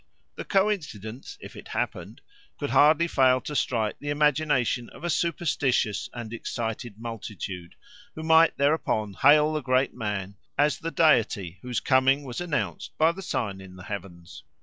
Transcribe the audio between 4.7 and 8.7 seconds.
of a superstitious and excited multitude, who might